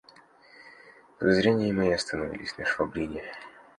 [1.19, 3.21] Подозрения мои остановились на Швабрине.